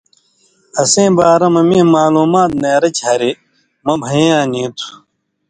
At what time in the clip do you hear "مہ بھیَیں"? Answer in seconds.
3.85-4.29